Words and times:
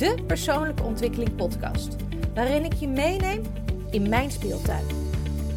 de 0.00 0.14
persoonlijke 0.26 0.82
ontwikkeling 0.82 1.34
podcast, 1.36 1.96
waarin 2.34 2.64
ik 2.64 2.72
je 2.72 2.88
meeneem 2.88 3.42
in 3.90 4.08
mijn 4.08 4.30
speeltuin. 4.30 4.84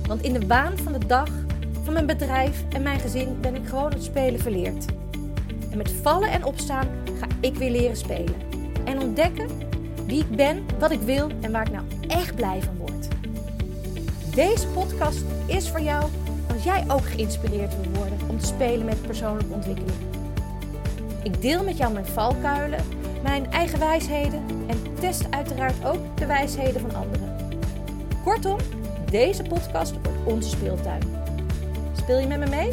Want 0.08 0.22
in 0.22 0.34
de 0.34 0.48
waan 0.48 0.78
van 0.78 0.94
de 0.94 1.06
dag, 1.06 1.30
van 1.84 1.94
mijn 1.94 2.06
bedrijf 2.06 2.64
en 2.70 2.82
mijn 2.82 3.00
gezin 3.00 3.38
ben 3.42 3.56
ik 3.56 3.68
gewoon 3.68 3.92
het 3.92 4.04
spelen 4.04 4.40
verleerd. 4.40 4.86
En 5.72 5.78
met 5.78 5.92
vallen 5.92 6.32
en 6.32 6.44
opstaan 6.44 6.88
ga 7.20 7.28
ik 7.40 7.56
weer 7.56 7.72
leren 7.72 7.98
spelen. 7.98 8.36
En 8.86 9.00
ontdekken 9.00 9.48
wie 10.06 10.20
ik 10.20 10.36
ben, 10.36 10.66
wat 10.80 10.92
ik 10.92 11.02
wil 11.02 11.30
en 11.42 11.52
waar 11.52 11.66
ik 11.68 11.74
nou 11.74 11.86
echt 12.08 12.36
blij 12.36 12.62
van 12.62 12.78
word. 12.78 13.08
Deze 14.36 14.68
podcast 14.68 15.24
is 15.46 15.70
voor 15.70 15.82
jou 15.82 16.10
als 16.54 16.64
jij 16.64 16.84
ook 16.88 17.06
geïnspireerd 17.06 17.76
wil 17.82 17.92
worden 17.94 18.20
om 18.30 18.40
te 18.40 18.46
spelen 18.46 18.86
met 18.86 19.02
persoonlijke 19.02 19.54
ontwikkeling. 19.54 19.98
Ik 21.24 21.42
deel 21.42 21.64
met 21.64 21.78
jou 21.78 21.94
mijn 21.94 22.06
valkuilen, 22.06 22.86
mijn 23.24 23.52
eigen 23.52 23.80
wijsheden 23.80 24.46
en 24.68 24.96
test 25.00 25.32
uiteraard 25.32 25.86
ook 25.86 26.18
de 26.18 26.26
wijsheden 26.26 26.82
van 26.82 26.96
anderen. 26.96 27.36
Kortom, 28.24 28.58
deze 29.10 29.44
podcast 29.44 29.92
wordt 29.92 30.26
onze 30.26 30.50
speeltuin. 30.50 31.02
Speel 31.96 32.20
je 32.20 32.28
met 32.28 32.40
me 32.40 32.50
mee? 32.50 32.72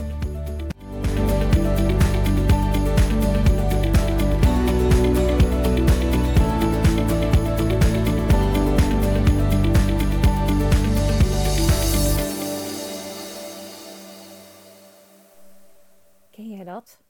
Ken 16.31 16.49
jij 16.49 16.65
dat? 16.65 17.01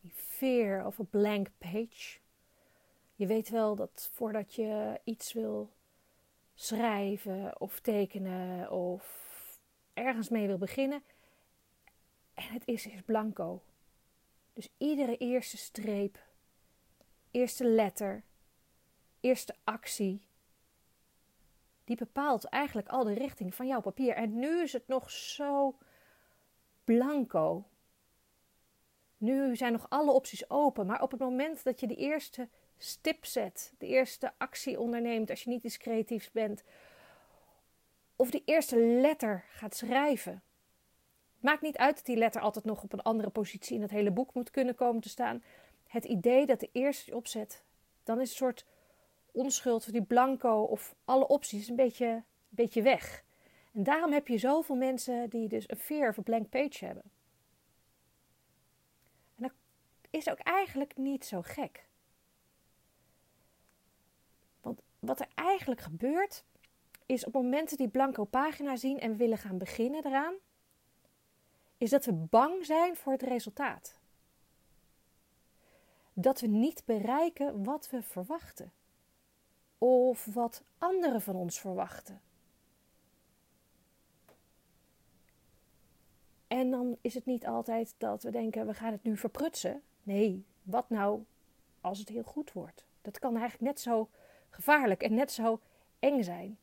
Die 0.00 0.12
fear 0.14 0.86
of 0.86 1.00
a 1.00 1.04
blank 1.10 1.48
page. 1.58 2.21
Je 3.22 3.28
weet 3.28 3.48
wel 3.48 3.74
dat 3.74 4.08
voordat 4.12 4.54
je 4.54 5.00
iets 5.04 5.32
wil 5.32 5.72
schrijven 6.54 7.60
of 7.60 7.80
tekenen 7.80 8.70
of 8.70 9.04
ergens 9.94 10.28
mee 10.28 10.46
wil 10.46 10.58
beginnen, 10.58 11.02
en 12.34 12.44
het 12.44 12.66
is 12.66 12.84
eerst 12.84 13.04
blanco. 13.04 13.62
Dus 14.52 14.68
iedere 14.78 15.16
eerste 15.16 15.56
streep, 15.56 16.18
eerste 17.30 17.64
letter, 17.64 18.22
eerste 19.20 19.54
actie, 19.64 20.26
die 21.84 21.96
bepaalt 21.96 22.44
eigenlijk 22.44 22.88
al 22.88 23.04
de 23.04 23.14
richting 23.14 23.54
van 23.54 23.66
jouw 23.66 23.80
papier. 23.80 24.14
En 24.14 24.38
nu 24.38 24.62
is 24.62 24.72
het 24.72 24.88
nog 24.88 25.10
zo 25.10 25.78
blanco. 26.84 27.64
Nu 29.16 29.56
zijn 29.56 29.72
nog 29.72 29.86
alle 29.88 30.10
opties 30.10 30.50
open, 30.50 30.86
maar 30.86 31.02
op 31.02 31.10
het 31.10 31.20
moment 31.20 31.64
dat 31.64 31.80
je 31.80 31.86
de 31.86 31.96
eerste 31.96 32.48
stip 32.82 33.24
zet, 33.24 33.72
de 33.78 33.86
eerste 33.86 34.32
actie 34.38 34.80
onderneemt 34.80 35.30
als 35.30 35.42
je 35.42 35.50
niet 35.50 35.64
iets 35.64 35.76
creatiefs 35.76 36.30
bent, 36.30 36.62
of 38.16 38.30
die 38.30 38.42
eerste 38.44 38.78
letter 38.78 39.44
gaat 39.48 39.76
schrijven. 39.76 40.42
Maakt 41.38 41.62
niet 41.62 41.76
uit 41.76 41.96
dat 41.96 42.04
die 42.04 42.16
letter 42.16 42.40
altijd 42.40 42.64
nog 42.64 42.82
op 42.82 42.92
een 42.92 43.02
andere 43.02 43.30
positie 43.30 43.76
in 43.76 43.82
het 43.82 43.90
hele 43.90 44.10
boek 44.10 44.34
moet 44.34 44.50
kunnen 44.50 44.74
komen 44.74 45.00
te 45.00 45.08
staan. 45.08 45.42
Het 45.88 46.04
idee 46.04 46.46
dat 46.46 46.60
de 46.60 46.68
eerste 46.72 47.16
opzet, 47.16 47.62
dan 48.04 48.20
is 48.20 48.30
een 48.30 48.36
soort 48.36 48.66
onschuld 49.32 49.84
voor 49.84 49.92
die 49.92 50.02
blanco 50.02 50.62
of 50.62 50.94
alle 51.04 51.26
opties 51.26 51.68
een 51.68 51.76
beetje, 51.76 52.06
een 52.06 52.24
beetje 52.48 52.82
weg. 52.82 53.24
En 53.72 53.82
daarom 53.82 54.12
heb 54.12 54.28
je 54.28 54.38
zoveel 54.38 54.76
mensen 54.76 55.30
die 55.30 55.48
dus 55.48 55.70
een 55.70 55.76
fear 55.76 56.08
of 56.08 56.18
a 56.18 56.22
blank 56.22 56.48
page 56.48 56.84
hebben. 56.84 57.10
En 59.36 59.42
dat 59.42 59.52
is 60.10 60.28
ook 60.28 60.38
eigenlijk 60.38 60.96
niet 60.96 61.24
zo 61.24 61.42
gek. 61.42 61.84
Want 64.60 64.82
wat 65.02 65.20
er 65.20 65.28
eigenlijk 65.34 65.80
gebeurt, 65.80 66.44
is 67.06 67.24
op 67.24 67.32
momenten 67.32 67.76
die 67.76 67.88
blanco 67.88 68.24
pagina 68.24 68.76
zien 68.76 69.00
en 69.00 69.16
willen 69.16 69.38
gaan 69.38 69.58
beginnen 69.58 70.06
eraan, 70.06 70.34
is 71.76 71.90
dat 71.90 72.04
we 72.04 72.12
bang 72.12 72.66
zijn 72.66 72.96
voor 72.96 73.12
het 73.12 73.22
resultaat. 73.22 74.00
Dat 76.12 76.40
we 76.40 76.46
niet 76.46 76.82
bereiken 76.84 77.64
wat 77.64 77.90
we 77.90 78.02
verwachten. 78.02 78.72
Of 79.78 80.24
wat 80.24 80.62
anderen 80.78 81.22
van 81.22 81.36
ons 81.36 81.60
verwachten. 81.60 82.20
En 86.46 86.70
dan 86.70 86.96
is 87.00 87.14
het 87.14 87.26
niet 87.26 87.46
altijd 87.46 87.94
dat 87.98 88.22
we 88.22 88.30
denken, 88.30 88.66
we 88.66 88.74
gaan 88.74 88.92
het 88.92 89.02
nu 89.02 89.16
verprutsen. 89.16 89.82
Nee, 90.02 90.44
wat 90.62 90.90
nou 90.90 91.24
als 91.80 91.98
het 91.98 92.08
heel 92.08 92.22
goed 92.22 92.52
wordt? 92.52 92.86
Dat 93.00 93.18
kan 93.18 93.36
eigenlijk 93.36 93.64
net 93.72 93.80
zo 93.80 94.08
gevaarlijk 94.52 95.02
en 95.02 95.14
net 95.14 95.32
zo 95.32 95.60
eng 95.98 96.22
zijn. 96.22 96.58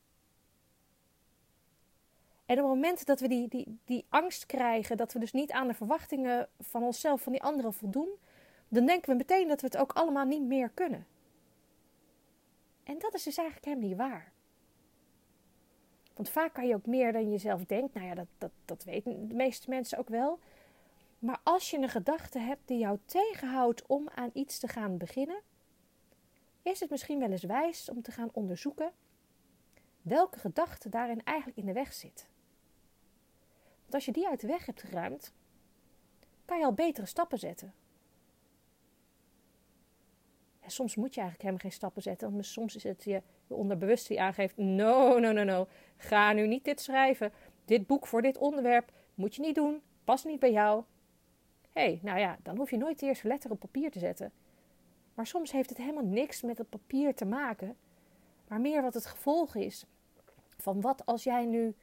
En 2.45 2.57
op 2.57 2.63
het 2.63 2.73
moment 2.75 3.05
dat 3.05 3.19
we 3.19 3.27
die, 3.27 3.47
die, 3.47 3.79
die 3.85 4.05
angst 4.09 4.45
krijgen, 4.45 4.97
dat 4.97 5.13
we 5.13 5.19
dus 5.19 5.31
niet 5.31 5.51
aan 5.51 5.67
de 5.67 5.73
verwachtingen 5.73 6.49
van 6.59 6.83
onszelf, 6.83 7.21
van 7.21 7.31
die 7.31 7.43
anderen 7.43 7.73
voldoen, 7.73 8.09
dan 8.67 8.85
denken 8.85 9.09
we 9.09 9.17
meteen 9.17 9.47
dat 9.47 9.61
we 9.61 9.67
het 9.67 9.77
ook 9.77 9.93
allemaal 9.93 10.25
niet 10.25 10.41
meer 10.41 10.69
kunnen. 10.69 11.07
En 12.83 12.99
dat 12.99 13.13
is 13.13 13.23
dus 13.23 13.37
eigenlijk 13.37 13.67
helemaal 13.67 13.89
niet 13.89 13.97
waar. 13.97 14.31
Want 16.13 16.29
vaak 16.29 16.53
kan 16.53 16.67
je 16.67 16.75
ook 16.75 16.85
meer 16.85 17.11
dan 17.11 17.31
je 17.31 17.37
zelf 17.37 17.65
denkt. 17.65 17.93
Nou 17.93 18.07
ja, 18.07 18.15
dat, 18.15 18.27
dat, 18.37 18.51
dat 18.65 18.83
weten 18.83 19.27
de 19.27 19.35
meeste 19.35 19.69
mensen 19.69 19.97
ook 19.97 20.09
wel. 20.09 20.39
Maar 21.19 21.39
als 21.43 21.69
je 21.69 21.77
een 21.77 21.89
gedachte 21.89 22.39
hebt 22.39 22.67
die 22.67 22.77
jou 22.77 22.99
tegenhoudt 23.05 23.85
om 23.87 24.09
aan 24.15 24.29
iets 24.33 24.59
te 24.59 24.67
gaan 24.67 24.97
beginnen, 24.97 25.41
is 26.69 26.79
het 26.79 26.89
misschien 26.89 27.19
wel 27.19 27.31
eens 27.31 27.43
wijs 27.43 27.89
om 27.89 28.01
te 28.01 28.11
gaan 28.11 28.29
onderzoeken 28.33 28.91
welke 30.01 30.39
gedachte 30.39 30.89
daarin 30.89 31.23
eigenlijk 31.23 31.57
in 31.57 31.65
de 31.65 31.73
weg 31.73 31.93
zit. 31.93 32.27
Want 33.81 33.93
als 33.93 34.05
je 34.05 34.11
die 34.11 34.27
uit 34.27 34.39
de 34.39 34.47
weg 34.47 34.65
hebt 34.65 34.81
geruimd, 34.81 35.33
kan 36.45 36.59
je 36.59 36.65
al 36.65 36.73
betere 36.73 37.05
stappen 37.05 37.39
zetten. 37.39 37.73
En 40.59 40.71
soms 40.71 40.95
moet 40.95 41.13
je 41.13 41.21
eigenlijk 41.21 41.41
helemaal 41.41 41.69
geen 41.69 41.77
stappen 41.79 42.01
zetten, 42.01 42.31
want 42.31 42.45
soms 42.45 42.75
is 42.75 42.83
het 42.83 43.03
je, 43.03 43.21
je 43.47 43.55
onderbewust 43.55 44.07
die 44.07 44.21
aangeeft: 44.21 44.57
no, 44.57 45.19
no, 45.19 45.31
no, 45.31 45.43
no, 45.43 45.67
ga 45.97 46.33
nu 46.33 46.47
niet 46.47 46.63
dit 46.63 46.81
schrijven. 46.81 47.31
Dit 47.65 47.87
boek 47.87 48.07
voor 48.07 48.21
dit 48.21 48.37
onderwerp 48.37 48.91
moet 49.15 49.35
je 49.35 49.41
niet 49.41 49.55
doen, 49.55 49.81
past 50.03 50.25
niet 50.25 50.39
bij 50.39 50.51
jou. 50.51 50.83
Hé, 51.71 51.81
hey, 51.81 51.99
nou 52.03 52.19
ja, 52.19 52.37
dan 52.43 52.57
hoef 52.57 52.69
je 52.69 52.77
nooit 52.77 52.99
de 52.99 53.05
eerste 53.05 53.27
letter 53.27 53.51
op 53.51 53.59
papier 53.59 53.91
te 53.91 53.99
zetten. 53.99 54.31
Maar 55.19 55.27
soms 55.27 55.51
heeft 55.51 55.69
het 55.69 55.77
helemaal 55.77 56.05
niks 56.05 56.41
met 56.41 56.57
het 56.57 56.69
papier 56.69 57.15
te 57.15 57.25
maken, 57.25 57.77
maar 58.47 58.61
meer 58.61 58.81
wat 58.81 58.93
het 58.93 59.05
gevolg 59.05 59.55
is 59.55 59.85
van 60.57 60.81
wat 60.81 61.05
als 61.05 61.23
jij 61.23 61.45
nu 61.45 61.75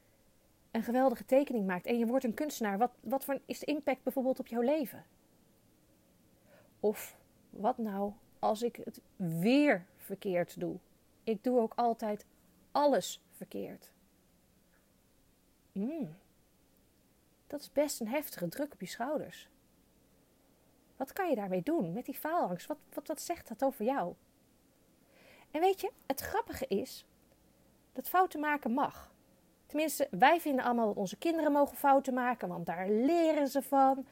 een 0.71 0.83
geweldige 0.83 1.25
tekening 1.25 1.65
maakt 1.65 1.85
en 1.85 1.97
je 1.97 2.05
wordt 2.05 2.23
een 2.23 2.33
kunstenaar, 2.33 2.77
wat, 2.77 2.91
wat 2.99 3.23
voor 3.23 3.39
is 3.45 3.59
de 3.59 3.65
impact 3.65 4.03
bijvoorbeeld 4.03 4.39
op 4.39 4.47
jouw 4.47 4.61
leven? 4.61 5.05
Of 6.79 7.17
wat 7.49 7.77
nou 7.77 8.11
als 8.39 8.61
ik 8.61 8.75
het 8.75 9.01
weer 9.15 9.85
verkeerd 9.97 10.59
doe? 10.59 10.75
Ik 11.23 11.43
doe 11.43 11.59
ook 11.59 11.73
altijd 11.75 12.25
alles 12.71 13.21
verkeerd. 13.31 13.91
Mm. 15.71 16.15
Dat 17.47 17.61
is 17.61 17.71
best 17.71 17.99
een 17.99 18.07
heftige 18.07 18.47
druk 18.47 18.73
op 18.73 18.81
je 18.81 18.87
schouders. 18.87 19.49
Wat 20.97 21.13
kan 21.13 21.29
je 21.29 21.35
daarmee 21.35 21.63
doen 21.63 21.93
met 21.93 22.05
die 22.05 22.15
faalangst? 22.15 22.67
Wat, 22.67 22.77
wat, 22.93 23.07
wat 23.07 23.21
zegt 23.21 23.47
dat 23.47 23.63
over 23.63 23.85
jou? 23.85 24.13
En 25.51 25.61
weet 25.61 25.81
je, 25.81 25.91
het 26.05 26.19
grappige 26.19 26.67
is 26.67 27.05
dat 27.93 28.09
fouten 28.09 28.39
maken 28.39 28.71
mag. 28.71 29.11
Tenminste, 29.65 30.07
wij 30.11 30.39
vinden 30.39 30.65
allemaal 30.65 30.85
dat 30.87 30.95
onze 30.95 31.17
kinderen 31.17 31.51
mogen 31.51 31.77
fouten 31.77 32.13
maken, 32.13 32.47
want 32.47 32.65
daar 32.65 32.89
leren 32.89 33.47
ze 33.47 33.61
van. 33.61 34.05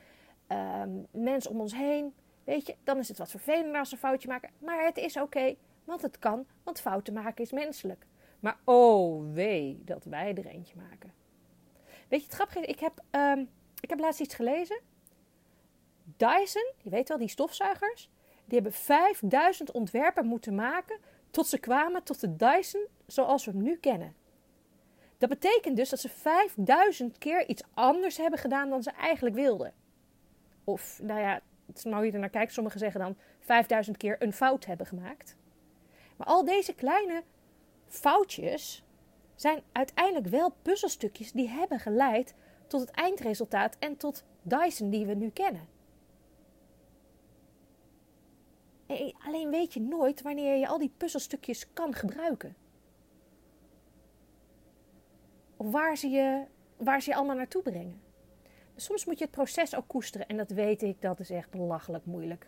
Um, 0.48 1.08
mensen 1.12 1.52
om 1.52 1.60
ons 1.60 1.74
heen, 1.74 2.14
weet 2.44 2.68
je, 2.68 2.76
dan 2.84 2.98
is 2.98 3.08
het 3.08 3.18
wat 3.18 3.30
vervelender 3.30 3.80
als 3.80 3.90
ze 3.90 3.96
een 3.96 4.02
foutje 4.02 4.28
maken. 4.28 4.50
Maar 4.58 4.86
het 4.86 4.98
is 4.98 5.18
oké, 5.18 5.56
want 5.84 6.02
het 6.02 6.20
kan, 6.20 6.46
want 6.64 6.82
fouten 6.82 7.14
maken 7.14 7.44
is 7.44 7.52
menselijk. 7.52 8.06
Maar 8.40 8.58
oh 8.64 9.34
wee 9.34 9.82
dat 9.86 10.04
wij 10.04 10.36
er 10.36 10.46
eentje 10.46 10.76
maken. 10.76 11.14
Weet 12.08 12.20
je, 12.20 12.26
het 12.26 12.36
grappige 12.36 12.60
is, 12.60 12.66
ik 12.66 12.80
heb, 12.80 13.04
um, 13.12 13.50
ik 13.80 13.90
heb 13.90 14.00
laatst 14.00 14.20
iets 14.20 14.36
gelezen. 14.36 14.80
Dyson, 16.18 16.72
je 16.82 16.90
weet 16.90 17.10
wel, 17.10 17.18
die 17.18 17.28
stofzuigers, 17.28 18.10
die 18.46 18.54
hebben 18.54 18.74
5000 18.74 19.72
ontwerpen 19.72 20.26
moeten 20.26 20.56
maken 20.56 21.00
tot 21.32 21.48
ze 21.48 21.58
kwamen 21.58 22.04
tot 22.04 22.20
de 22.20 22.36
Dyson 22.36 22.88
zoals 23.06 23.46
we 23.46 23.52
hem 23.52 23.62
nu 23.62 23.76
kennen. 23.76 24.16
Dat 25.18 25.30
betekent 25.30 25.76
dus 25.76 25.90
dat 25.90 26.00
ze 26.00 26.10
5000 26.10 27.18
keer 27.18 27.48
iets 27.48 27.64
anders 27.74 28.18
hebben 28.18 28.40
gedaan 28.40 28.70
dan 28.70 28.84
ze 28.84 28.92
eigenlijk 28.92 29.36
wilden. 29.36 29.74
Of, 30.64 31.00
nou 31.04 31.20
ja, 31.20 31.42
nou 31.84 32.06
je 32.06 32.12
er 32.12 32.20
naar 32.20 32.30
kijkt, 32.30 32.54
sommigen 32.54 32.80
zeggen 32.80 33.00
dan 33.00 33.18
5000 33.40 33.98
keer 33.98 34.16
een 34.20 34.34
fout 34.34 34.66
hebben 34.66 34.86
gemaakt. 34.86 35.36
Maar 36.16 36.28
al 36.28 36.46
deze 36.46 36.74
kleine 36.74 37.24
foutjes 37.88 38.84
zijn 39.36 39.62
uiteindelijk 39.72 40.28
wel 40.28 40.54
puzzelstukjes 40.62 41.32
die 41.32 41.50
hebben 41.50 41.80
geleid 41.80 42.34
tot 42.68 42.82
het 42.82 42.92
eindresultaat 42.92 43.76
en 43.80 43.98
tot 43.98 44.24
Dyson 44.42 44.90
die 44.90 45.06
we 45.06 45.14
nu 45.14 45.30
kennen. 45.30 45.68
Alleen 49.26 49.50
weet 49.50 49.74
je 49.74 49.82
nooit 49.82 50.22
wanneer 50.22 50.56
je 50.56 50.68
al 50.68 50.78
die 50.78 50.94
puzzelstukjes 50.98 51.74
kan 51.74 51.94
gebruiken. 51.94 52.56
Of 55.58 55.72
waar 55.72 55.98
ze 55.98 56.10
je, 56.10 56.44
waar 56.78 57.02
ze 57.02 57.10
je 57.10 57.16
allemaal 57.16 57.36
naartoe 57.36 57.62
brengen. 57.62 58.02
Soms 58.76 59.06
moet 59.06 59.18
je 59.18 59.24
het 59.24 59.34
proces 59.34 59.76
ook 59.76 59.88
koesteren. 59.88 60.28
En 60.28 60.38
dat 60.38 60.50
weet 60.50 60.82
ik, 60.82 61.02
dat 61.02 61.20
is 61.20 61.30
echt 61.30 61.50
belachelijk 61.50 62.06
moeilijk. 62.06 62.48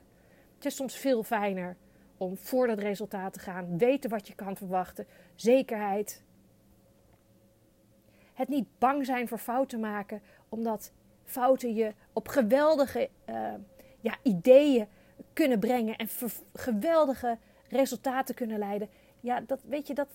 Het 0.56 0.66
is 0.66 0.76
soms 0.76 0.96
veel 0.96 1.24
fijner 1.24 1.78
om 2.18 2.38
voor 2.38 2.68
dat 2.68 2.80
resultaat 2.80 3.34
te 3.34 3.40
gaan. 3.40 3.78
Weten 3.78 4.10
wat 4.10 4.28
je 4.28 4.36
kan 4.36 4.58
verwachten. 4.58 5.08
Zekerheid. 5.36 6.24
Het 8.34 8.48
niet 8.48 8.68
bang 8.78 9.06
zijn 9.06 9.28
voor 9.28 9.38
fouten 9.38 9.80
maken. 9.80 10.22
Omdat 10.50 10.92
fouten 11.24 11.74
je 11.74 11.94
op 12.14 12.28
geweldige 12.28 13.10
uh, 13.30 13.54
ja, 14.00 14.18
ideeën 14.24 14.88
kunnen 15.38 15.60
brengen. 15.60 15.96
En 15.96 16.08
geweldige 16.54 17.38
resultaten 17.70 18.36
kunnen 18.36 18.60
leiden. 18.60 18.90
Ja, 19.20 19.40
dat 19.40 19.64
weet 19.64 19.88
je, 19.88 19.94
dat, 19.94 20.08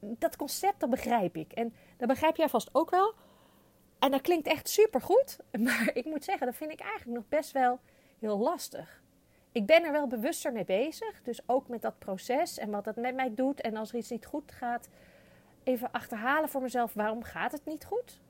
dat 0.00 0.36
concept, 0.36 0.80
dat 0.80 0.90
begrijp 0.90 1.36
ik. 1.36 1.52
En 1.52 1.74
dat 1.96 2.08
begrijp 2.08 2.36
jij 2.36 2.48
vast 2.48 2.68
ook 2.72 2.90
wel. 2.90 3.14
En 3.98 4.10
dat 4.10 4.20
klinkt 4.20 4.46
echt 4.46 4.68
super 4.68 5.00
goed. 5.00 5.38
Maar 5.66 5.90
ik 5.92 6.04
moet 6.04 6.24
zeggen, 6.24 6.46
dat 6.46 6.56
vind 6.56 6.70
ik 6.70 6.80
eigenlijk 6.80 7.18
nog 7.18 7.28
best 7.28 7.52
wel 7.52 7.80
heel 8.18 8.38
lastig. 8.38 9.02
Ik 9.52 9.66
ben 9.66 9.84
er 9.84 9.92
wel 9.92 10.06
bewuster 10.06 10.52
mee 10.52 10.64
bezig. 10.64 11.22
Dus 11.22 11.40
ook 11.46 11.68
met 11.68 11.82
dat 11.82 11.98
proces 11.98 12.58
en 12.58 12.70
wat 12.70 12.84
dat 12.84 12.96
met 12.96 13.14
mij 13.14 13.34
doet. 13.34 13.60
En 13.60 13.76
als 13.76 13.90
er 13.90 13.98
iets 13.98 14.10
niet 14.10 14.26
goed 14.26 14.52
gaat, 14.52 14.88
even 15.62 15.92
achterhalen 15.92 16.48
voor 16.48 16.62
mezelf. 16.62 16.94
Waarom 16.94 17.22
gaat 17.22 17.52
het 17.52 17.64
niet 17.64 17.84
goed? 17.84 18.20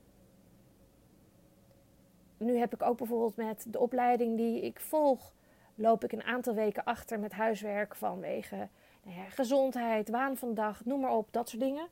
Nu 2.37 2.57
heb 2.57 2.73
ik 2.73 2.81
ook 2.81 2.97
bijvoorbeeld 2.97 3.35
met 3.35 3.65
de 3.67 3.79
opleiding 3.79 4.37
die 4.37 4.61
ik 4.61 4.79
volg, 4.79 5.33
loop 5.79 6.03
ik 6.03 6.11
een 6.11 6.23
aantal 6.23 6.53
weken 6.53 6.83
achter 6.83 7.19
met 7.19 7.31
huiswerk 7.31 7.95
vanwege 7.95 8.69
nou 9.03 9.29
gezondheid, 9.29 10.09
waan 10.09 10.37
van 10.37 10.53
dag, 10.53 10.85
noem 10.85 10.99
maar 10.99 11.15
op, 11.15 11.27
dat 11.31 11.49
soort 11.49 11.61
dingen 11.61 11.87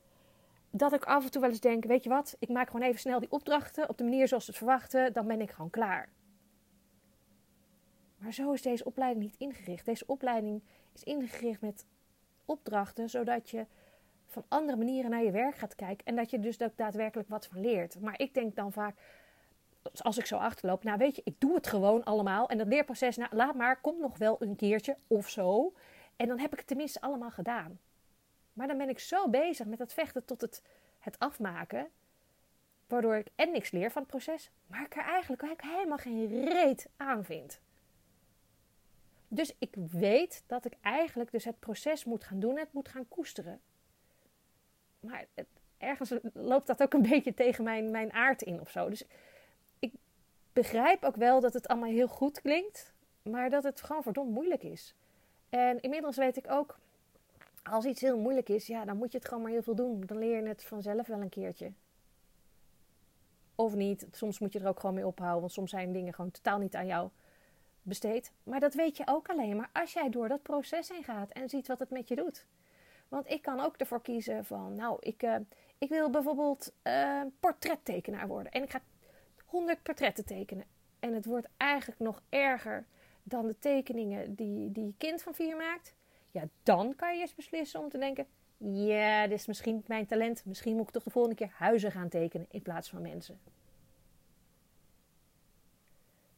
dat 0.72 0.94
ik 0.94 1.06
af 1.06 1.24
en 1.24 1.32
toe 1.32 1.42
wel 1.42 1.50
eens 1.50 1.60
denk: 1.60 1.86
weet 1.86 2.04
je 2.04 2.10
wat, 2.10 2.36
ik 2.40 2.50
maak 2.50 2.70
gewoon 2.70 2.88
even 2.88 3.00
snel 3.00 3.20
die 3.20 3.32
opdrachten 3.32 3.90
op 3.90 3.98
de 3.98 4.04
manier 4.04 4.28
zoals 4.28 4.46
ze 4.46 4.50
het 4.50 4.60
verwachten, 4.60 5.14
dan 5.14 5.28
ben 5.28 5.42
ik 5.42 5.52
gewoon 5.52 5.70
klaar. 5.70 6.10
Maar 8.18 8.34
zo 8.34 8.52
is 8.52 8.62
deze 8.62 8.86
opleiding 8.86 9.26
niet 9.26 9.36
ingericht. 9.38 9.86
Deze 9.86 10.04
opleiding 10.08 10.62
is 10.94 11.04
ingericht 11.04 11.62
met 11.62 11.86
opdrachten, 12.46 13.10
zodat 13.10 13.50
je 13.50 13.66
van 14.26 14.46
andere 14.48 14.78
manieren 14.78 15.12
naar 15.12 15.24
je 15.24 15.32
werk 15.32 15.56
gaat 15.56 15.76
kijken 15.76 16.06
en 16.06 16.16
dat 16.16 16.30
je 16.30 16.40
dus 16.40 16.62
ook 16.62 16.78
daadwerkelijk 16.78 17.30
wat 17.30 17.48
van 17.48 17.62
leert. 17.62 18.00
Maar 18.00 18.20
ik 18.20 18.34
denk 18.34 18.56
dan 18.56 18.72
vaak, 18.72 18.96
als 20.02 20.18
ik 20.18 20.26
zo 20.26 20.38
achterloop, 20.38 20.84
nou 20.84 20.98
weet 20.98 21.16
je, 21.16 21.22
ik 21.26 21.36
doe 21.40 21.56
het 21.56 21.68
gewoon 21.68 22.04
allemaal 22.04 22.50
en 22.50 22.58
dat 22.58 22.68
leerproces, 22.68 23.18
nou 23.18 23.36
laat 23.36 23.56
maar, 23.56 23.82
komt 23.82 24.00
nog 24.00 24.18
wel 24.18 24.36
een 24.40 24.56
keertje 24.56 24.98
of 25.08 25.30
zo. 25.30 25.74
En 26.16 26.28
dan 26.28 26.40
heb 26.40 26.52
ik 26.52 26.58
het 26.58 26.68
tenminste 26.68 27.02
allemaal 27.02 27.32
gedaan. 27.32 27.80
Maar 28.54 28.68
dan 28.68 28.78
ben 28.78 28.90
ik 28.90 29.00
zo 29.00 29.30
bezig 29.30 29.66
met 29.66 29.80
het 29.80 29.94
vechten 29.94 30.26
tot 30.26 30.42
het, 30.42 30.62
het 31.00 31.20
afmaken. 31.20 31.88
Waardoor 32.88 33.16
ik 33.16 33.28
en 33.36 33.52
niks 33.52 33.72
leer 33.72 33.92
van 33.92 34.02
het 34.02 34.12
proces, 34.12 34.52
maar 34.68 34.86
ik 34.86 34.96
er 34.96 35.04
eigenlijk 35.04 35.62
helemaal 35.62 35.98
geen 35.98 36.50
reet 36.50 36.88
aan 36.98 37.26
vind. 37.26 37.60
Dus 39.28 39.56
ik 39.60 39.76
weet 39.92 40.44
dat 40.48 40.66
ik 40.66 40.74
eigenlijk 40.82 41.32
dus 41.32 41.46
het 41.46 41.60
proces 41.60 42.06
moet 42.06 42.24
gaan 42.24 42.40
doen, 42.40 42.58
het 42.58 42.74
moet 42.74 42.88
gaan 42.88 43.08
koesteren. 43.08 43.62
Maar 45.00 45.26
het, 45.34 45.48
ergens 45.78 46.14
loopt 46.34 46.68
dat 46.68 46.82
ook 46.82 46.94
een 46.94 47.10
beetje 47.10 47.34
tegen 47.34 47.64
mijn, 47.64 47.92
mijn 47.92 48.14
aard 48.14 48.42
in 48.42 48.62
of 48.62 48.70
zo. 48.72 48.90
Dus 48.90 49.04
begrijp 50.62 51.04
ook 51.04 51.16
wel 51.16 51.40
dat 51.40 51.54
het 51.54 51.68
allemaal 51.68 51.90
heel 51.90 52.08
goed 52.08 52.42
klinkt, 52.42 52.94
maar 53.22 53.50
dat 53.50 53.64
het 53.64 53.82
gewoon 53.82 54.04
verdomd 54.04 54.32
moeilijk 54.32 54.64
is. 54.64 54.96
En 55.50 55.80
inmiddels 55.82 56.18
weet 56.18 56.38
ik 56.38 56.52
ook, 56.52 56.78
als 57.64 57.86
iets 57.86 58.02
heel 58.02 58.18
moeilijk 58.18 58.50
is, 58.50 58.68
ja, 58.68 58.86
dan 58.86 58.98
moet 58.98 59.12
je 59.12 59.18
het 59.18 59.28
gewoon 59.28 59.44
maar 59.44 59.52
heel 59.52 59.62
veel 59.62 59.76
doen. 59.76 60.04
Dan 60.06 60.18
leer 60.18 60.42
je 60.42 60.48
het 60.48 60.64
vanzelf 60.64 61.08
wel 61.08 61.22
een 61.22 61.30
keertje. 61.30 61.72
Of 63.56 63.76
niet. 63.76 64.08
Soms 64.12 64.40
moet 64.40 64.54
je 64.54 64.60
er 64.60 64.68
ook 64.68 64.80
gewoon 64.80 64.96
mee 64.96 65.08
ophouden. 65.08 65.40
Want 65.40 65.52
soms 65.52 65.70
zijn 65.70 65.94
dingen 65.94 66.14
gewoon 66.14 66.32
totaal 66.32 66.60
niet 66.60 66.76
aan 66.76 66.88
jou 66.88 67.10
besteed. 67.82 68.32
Maar 68.44 68.60
dat 68.60 68.74
weet 68.74 68.98
je 68.98 69.04
ook 69.06 69.30
alleen 69.30 69.56
maar 69.56 69.70
als 69.74 69.94
jij 69.94 70.10
door 70.10 70.28
dat 70.28 70.42
proces 70.42 70.90
heen 70.90 71.04
gaat 71.04 71.32
en 71.32 71.50
ziet 71.50 71.68
wat 71.68 71.80
het 71.80 71.90
met 71.90 72.08
je 72.08 72.16
doet. 72.16 72.46
Want 73.08 73.30
ik 73.30 73.42
kan 73.42 73.60
ook 73.60 73.76
ervoor 73.76 74.02
kiezen 74.02 74.46
van, 74.46 74.76
nou, 74.76 74.98
ik, 75.00 75.24
uh, 75.24 75.36
ik 75.78 75.90
wil 75.90 76.10
bijvoorbeeld 76.10 76.74
uh, 76.84 77.22
portrettekenaar 77.40 78.28
worden. 78.28 78.52
En 78.52 78.64
ik 78.64 78.70
ga 78.70 78.82
100 79.48 79.84
portretten 79.84 80.26
tekenen. 80.26 80.66
En 81.00 81.14
het 81.14 81.26
wordt 81.26 81.48
eigenlijk 81.58 82.00
nog 82.00 82.22
erger 82.30 82.86
dan 83.24 83.48
de 83.48 83.60
tekeningen 83.60 84.36
die, 84.36 84.72
die 84.72 84.86
je 84.86 84.94
kind 84.98 85.22
van 85.22 85.34
vier 85.34 85.56
maakt. 85.56 85.94
Ja, 86.32 86.48
dan 86.64 86.96
kan 86.96 87.16
je 87.16 87.22
eens 87.22 87.36
beslissen 87.36 87.80
om 87.80 87.90
te 87.90 87.98
denken: 87.98 88.28
ja, 88.58 89.28
dit 89.28 89.40
is 89.40 89.46
misschien 89.46 89.84
mijn 89.88 90.06
talent. 90.06 90.46
Misschien 90.46 90.76
moet 90.76 90.88
ik 90.88 90.94
toch 90.94 91.04
de 91.04 91.10
volgende 91.10 91.38
keer 91.38 91.52
huizen 91.54 91.92
gaan 91.92 92.10
tekenen 92.10 92.48
in 92.50 92.62
plaats 92.62 92.90
van 92.90 93.02
mensen. 93.02 93.40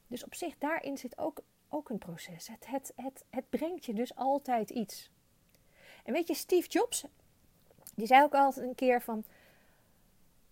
Dus 0.07 0.23
op 0.23 0.35
zich, 0.35 0.57
daarin 0.57 0.97
zit 0.97 1.17
ook, 1.17 1.41
ook 1.69 1.89
een 1.89 1.97
proces. 1.97 2.47
Het, 2.47 2.67
het, 2.67 2.93
het, 2.95 3.25
het 3.29 3.49
brengt 3.49 3.85
je 3.85 3.93
dus 3.93 4.15
altijd 4.15 4.69
iets. 4.69 5.11
En 6.03 6.13
weet 6.13 6.27
je, 6.27 6.33
Steve 6.33 6.67
Jobs, 6.67 7.05
die 7.95 8.07
zei 8.07 8.23
ook 8.23 8.33
altijd 8.33 8.65
een 8.65 8.75
keer 8.75 9.01
van... 9.01 9.23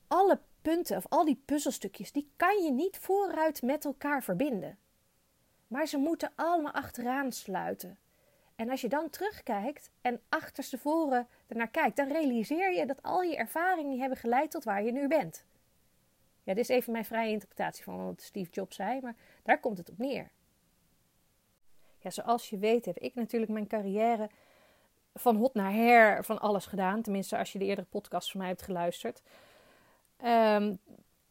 Alle 0.08 0.40
punten 0.62 0.98
of 0.98 1.06
al 1.10 1.26
die 1.26 1.42
puzzelstukjes, 1.46 2.12
die 2.12 2.32
kan 2.36 2.64
je 2.64 2.72
niet 2.72 2.98
vooruit 2.98 3.62
met 3.62 3.86
elkaar 3.86 4.24
verbinden. 4.24 4.78
Maar 5.68 5.86
ze 5.88 5.98
moeten 5.98 6.32
allemaal 6.36 6.72
achteraan 6.72 7.32
sluiten. 7.32 7.98
En 8.56 8.70
als 8.70 8.82
je 8.82 8.90
dan 8.90 9.10
terugkijkt 9.10 9.90
en 10.02 10.22
achterstevoren 10.30 11.28
ernaar 11.48 11.70
kijkt, 11.70 11.96
dan 11.96 12.08
realiseer 12.08 12.74
je 12.74 12.86
dat 12.86 13.04
al 13.04 13.22
je 13.22 13.36
ervaringen 13.36 14.00
hebben 14.00 14.18
geleid 14.18 14.52
tot 14.52 14.64
waar 14.64 14.84
je 14.84 14.92
nu 14.92 15.08
bent. 15.08 15.46
Ja, 16.44 16.54
dit 16.54 16.70
is 16.70 16.76
even 16.76 16.92
mijn 16.92 17.06
vrije 17.06 17.32
interpretatie 17.32 17.84
van 17.84 18.06
wat 18.06 18.22
Steve 18.22 18.52
Jobs 18.52 18.76
zei, 18.76 19.02
maar 19.02 19.16
daar 19.44 19.60
komt 19.60 19.78
het 19.78 19.90
op 19.90 19.98
neer. 19.98 20.32
Ja, 22.00 22.10
zoals 22.10 22.50
je 22.50 22.58
weet 22.58 22.86
heb 22.86 22.98
ik 22.98 23.16
natuurlijk 23.16 23.52
mijn 23.52 23.68
carrière 23.68 24.30
van 25.14 25.36
hot 25.36 25.54
naar 25.54 25.74
her 25.74 26.26
van 26.26 26.40
alles 26.40 26.66
gedaan. 26.66 27.02
Tenminste, 27.02 27.38
als 27.38 27.52
je 27.52 27.60
de 27.60 27.66
eerdere 27.66 27.88
podcast 27.88 28.32
van 28.32 28.40
mij 28.40 28.50
hebt 28.50 28.62
geluisterd. 28.62 29.22
Ehm, 30.18 30.76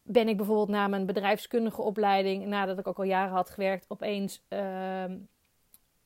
ben 0.01 0.27
ik 0.27 0.37
bijvoorbeeld 0.37 0.69
na 0.69 0.87
mijn 0.87 1.05
bedrijfskundige 1.05 1.81
opleiding, 1.81 2.45
nadat 2.45 2.79
ik 2.79 2.87
ook 2.87 2.97
al 2.97 3.03
jaren 3.03 3.33
had 3.33 3.49
gewerkt, 3.49 3.85
opeens 3.87 4.43
ehm, 4.47 5.17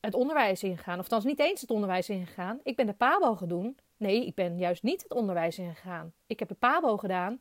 het 0.00 0.14
onderwijs 0.14 0.62
ingegaan. 0.62 0.98
Of 0.98 1.24
niet 1.24 1.40
eens 1.40 1.60
het 1.60 1.70
onderwijs 1.70 2.08
ingegaan. 2.08 2.60
Ik 2.62 2.76
ben 2.76 2.86
de 2.86 2.92
PABO 2.92 3.34
gedaan. 3.34 3.74
Nee, 3.96 4.26
ik 4.26 4.34
ben 4.34 4.58
juist 4.58 4.82
niet 4.82 5.02
het 5.02 5.12
onderwijs 5.12 5.58
ingegaan. 5.58 6.12
Ik 6.26 6.38
heb 6.38 6.48
de 6.48 6.54
PABO 6.54 6.96
gedaan. 6.96 7.40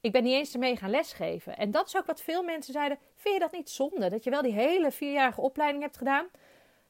Ik 0.00 0.12
ben 0.12 0.22
niet 0.22 0.32
eens 0.32 0.52
ermee 0.52 0.76
gaan 0.76 0.90
lesgeven. 0.90 1.56
En 1.56 1.70
dat 1.70 1.86
is 1.86 1.96
ook 1.96 2.06
wat 2.06 2.20
veel 2.20 2.42
mensen 2.42 2.72
zeiden. 2.72 2.98
Vind 3.14 3.34
je 3.34 3.40
dat 3.40 3.52
niet 3.52 3.70
zonde? 3.70 4.10
Dat 4.10 4.24
je 4.24 4.30
wel 4.30 4.42
die 4.42 4.52
hele 4.52 4.90
vierjarige 4.90 5.40
opleiding 5.40 5.82
hebt 5.82 5.96
gedaan. 5.96 6.26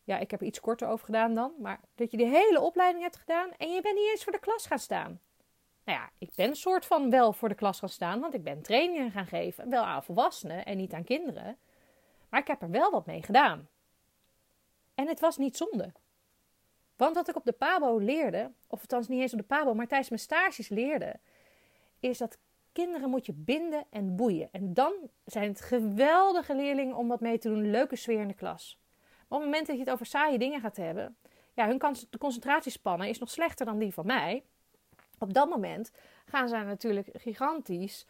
Ja, 0.05 0.19
ik 0.19 0.31
heb 0.31 0.41
er 0.41 0.47
iets 0.47 0.61
korter 0.61 0.89
over 0.89 1.05
gedaan 1.05 1.35
dan. 1.35 1.53
Maar 1.59 1.81
dat 1.95 2.11
je 2.11 2.17
die 2.17 2.27
hele 2.27 2.61
opleiding 2.61 3.03
hebt 3.03 3.17
gedaan 3.17 3.51
en 3.57 3.73
je 3.73 3.81
bent 3.81 3.95
niet 3.95 4.11
eens 4.11 4.25
voor 4.25 4.33
de 4.33 4.39
klas 4.39 4.67
gaan 4.67 4.79
staan. 4.79 5.21
Nou 5.87 5.99
ja, 5.99 6.11
ik 6.19 6.31
ben 6.35 6.57
soort 6.57 6.87
van 6.87 7.11
wel 7.11 7.33
voor 7.33 7.49
de 7.49 7.55
klas 7.55 7.79
gaan 7.79 7.89
staan. 7.89 8.21
Want 8.21 8.35
ik 8.35 8.43
ben 8.43 8.63
trainingen 8.63 9.11
gaan 9.11 9.27
geven. 9.27 9.71
Wel 9.71 9.85
aan 9.85 10.05
volwassenen 10.05 10.65
en 10.65 10.77
niet 10.77 10.93
aan 10.93 11.05
kinderen. 11.05 11.57
Maar 12.29 12.41
ik 12.41 12.47
heb 12.47 12.63
er 12.63 12.71
wel 12.71 12.91
wat 12.91 13.07
mee 13.07 13.23
gedaan. 13.23 13.69
En 14.95 15.09
het 15.09 15.21
was 15.21 15.37
niet 15.37 15.57
zonde. 15.57 15.93
Want 16.97 17.15
wat 17.15 17.29
ik 17.29 17.37
op 17.37 17.45
de 17.45 17.53
Pabo 17.53 17.99
leerde, 17.99 18.53
of 18.69 18.81
althans 18.81 19.09
niet 19.09 19.21
eens 19.21 19.33
op 19.33 19.39
de 19.39 19.45
Pabo, 19.45 19.75
maar 19.75 19.87
tijdens 19.87 20.09
mijn 20.09 20.21
stages 20.21 20.69
leerde, 20.69 21.15
is 22.01 22.19
dat 22.19 22.39
kinderen 22.73 23.11
moet 23.11 23.27
je 23.27 23.33
binden 23.33 23.85
en 23.91 24.17
boeien. 24.17 24.49
En 24.53 24.75
dan 24.75 24.93
zijn 25.25 25.49
het 25.49 25.61
geweldige 25.61 26.55
leerlingen 26.55 26.97
om 26.97 27.09
wat 27.09 27.21
mee 27.21 27.39
te 27.39 27.49
doen. 27.49 27.71
Leuke 27.71 27.97
sfeer 27.97 28.21
in 28.21 28.29
de 28.29 28.35
klas. 28.35 28.79
Maar 29.29 29.39
op 29.39 29.45
het 29.45 29.45
moment 29.45 29.67
dat 29.67 29.77
je 29.77 29.83
het 29.83 29.93
over 29.93 30.07
saaie 30.07 30.39
dingen 30.39 30.61
gaat 30.61 30.77
hebben, 30.77 31.17
ja, 31.53 31.67
hun 31.67 31.83
concentratiespannen 32.19 33.09
is 33.09 33.19
nog 33.19 33.31
slechter 33.31 33.67
dan 33.67 33.79
die 33.79 33.95
van 33.95 34.07
mij. 34.07 34.45
Op 35.19 35.35
dat 35.35 35.49
moment 35.49 35.91
gaan 36.27 36.49
zij 36.49 36.63
natuurlijk 36.63 37.09
gigantisch 37.13 38.07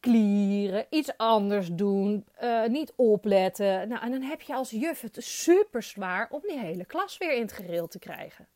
klieren, 0.00 0.86
iets 0.90 1.16
anders 1.16 1.68
doen, 1.72 2.26
uh, 2.42 2.66
niet 2.66 2.92
opletten. 2.96 3.88
Nou, 3.88 4.02
en 4.02 4.10
dan 4.10 4.22
heb 4.22 4.40
je 4.40 4.54
als 4.54 4.70
juf 4.70 5.00
het 5.00 5.16
super 5.18 5.82
zwaar 5.82 6.28
om 6.30 6.40
die 6.46 6.58
hele 6.58 6.84
klas 6.84 7.18
weer 7.18 7.32
in 7.32 7.42
het 7.42 7.52
gereel 7.52 7.88
te 7.88 7.98
krijgen. 7.98 8.46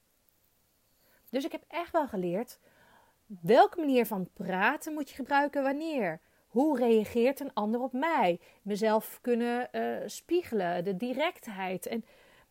Dus 1.31 1.45
ik 1.45 1.53
heb 1.53 1.65
echt 1.69 1.93
wel 1.93 2.09
geleerd 2.09 2.59
welke 3.41 3.81
manier 3.81 4.07
van 4.07 4.29
praten 4.33 4.93
moet 4.93 5.09
je 5.09 5.15
gebruiken 5.15 5.63
wanneer. 5.63 6.21
Hoe 6.47 6.79
reageert 6.79 7.41
een 7.41 7.55
ander 7.55 7.81
op 7.81 7.93
mij? 7.93 8.41
Mezelf 8.63 9.19
kunnen 9.21 9.69
uh, 9.73 9.97
spiegelen, 10.07 10.85
de 10.85 10.97
directheid. 10.97 11.87
En 11.87 12.05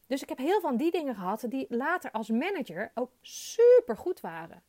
dus 0.07 0.21
ik 0.21 0.29
heb 0.29 0.37
heel 0.37 0.59
van 0.59 0.77
die 0.77 0.91
dingen 0.91 1.15
gehad 1.15 1.45
die 1.47 1.65
later 1.69 2.11
als 2.11 2.29
manager 2.29 2.91
ook 2.93 3.11
super 3.21 3.97
goed 3.97 4.19
waren. 4.19 4.61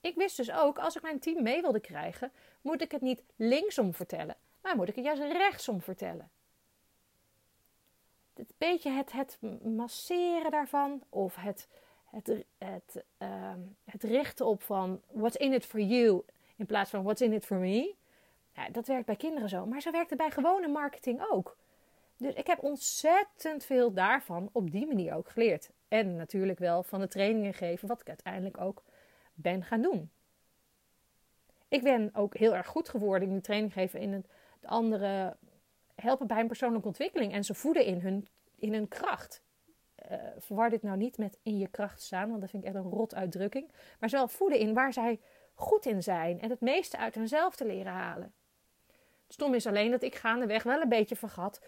Ik 0.00 0.14
wist 0.14 0.36
dus 0.36 0.52
ook, 0.52 0.78
als 0.78 0.96
ik 0.96 1.02
mijn 1.02 1.18
team 1.18 1.42
mee 1.42 1.60
wilde 1.60 1.80
krijgen, 1.80 2.32
moet 2.60 2.82
ik 2.82 2.92
het 2.92 3.00
niet 3.00 3.22
linksom 3.36 3.94
vertellen, 3.94 4.36
maar 4.62 4.76
moet 4.76 4.88
ik 4.88 4.94
het 4.94 5.04
juist 5.04 5.22
rechtsom 5.22 5.80
vertellen. 5.80 6.30
het 8.34 8.54
beetje 8.58 8.90
het, 8.90 9.12
het 9.12 9.38
masseren 9.62 10.50
daarvan 10.50 11.02
of 11.08 11.34
het, 11.34 11.68
het, 12.10 12.44
het, 12.58 13.04
uh, 13.18 13.52
het 13.84 14.02
richten 14.02 14.46
op 14.46 14.62
van 14.62 15.00
what's 15.10 15.36
in 15.36 15.52
it 15.52 15.66
for 15.66 15.80
you 15.80 16.22
in 16.56 16.66
plaats 16.66 16.90
van 16.90 17.02
what's 17.02 17.20
in 17.20 17.32
it 17.32 17.46
for 17.46 17.56
me. 17.56 17.94
Dat 18.72 18.86
werkt 18.86 19.06
bij 19.06 19.16
kinderen 19.16 19.48
zo, 19.48 19.66
maar 19.66 19.80
zo 19.80 19.90
werkt 19.90 20.10
het 20.10 20.18
bij 20.18 20.30
gewone 20.30 20.68
marketing 20.68 21.22
ook. 21.30 21.56
Dus 22.16 22.34
ik 22.34 22.46
heb 22.46 22.62
ontzettend 22.62 23.64
veel 23.64 23.92
daarvan 23.92 24.48
op 24.52 24.70
die 24.70 24.86
manier 24.86 25.14
ook 25.14 25.28
geleerd. 25.28 25.70
En 25.88 26.16
natuurlijk 26.16 26.58
wel 26.58 26.82
van 26.82 27.00
de 27.00 27.08
trainingen 27.08 27.54
geven, 27.54 27.88
wat 27.88 28.00
ik 28.00 28.08
uiteindelijk 28.08 28.60
ook 28.60 28.82
ben 29.42 29.64
gaan 29.64 29.82
doen. 29.82 30.10
Ik 31.68 31.82
ben 31.82 32.10
ook 32.14 32.36
heel 32.36 32.54
erg 32.54 32.66
goed 32.66 32.88
geworden 32.88 33.28
in 33.28 33.34
de 33.34 33.40
training 33.40 33.72
geven 33.72 34.00
in 34.00 34.12
het 34.12 34.26
andere 34.62 35.36
helpen 35.94 36.26
bij 36.26 36.36
hun 36.36 36.46
persoonlijke 36.46 36.86
ontwikkeling 36.86 37.32
en 37.32 37.44
ze 37.44 37.54
voeden 37.54 37.84
in 37.84 38.00
hun, 38.00 38.28
in 38.56 38.72
hun 38.72 38.88
kracht. 38.88 39.42
Uh, 40.10 40.18
verwar 40.38 40.70
dit 40.70 40.82
nou 40.82 40.96
niet 40.96 41.18
met 41.18 41.38
in 41.42 41.58
je 41.58 41.68
kracht 41.68 42.02
staan, 42.02 42.28
want 42.28 42.40
dat 42.40 42.50
vind 42.50 42.62
ik 42.62 42.68
echt 42.68 42.78
een 42.84 42.90
rot 42.90 43.14
uitdrukking. 43.14 43.70
Maar 43.98 44.08
ze 44.08 44.16
wel 44.16 44.28
voeden 44.28 44.58
in 44.58 44.74
waar 44.74 44.92
zij 44.92 45.20
goed 45.54 45.86
in 45.86 46.02
zijn 46.02 46.40
en 46.40 46.50
het 46.50 46.60
meeste 46.60 46.98
uit 46.98 47.14
hunzelf 47.14 47.56
te 47.56 47.66
leren 47.66 47.92
halen. 47.92 48.32
Het 49.24 49.32
stom 49.32 49.54
is 49.54 49.66
alleen 49.66 49.90
dat 49.90 50.02
ik 50.02 50.14
gaandeweg 50.14 50.62
wel 50.62 50.80
een 50.80 50.88
beetje 50.88 51.16
vergat 51.16 51.60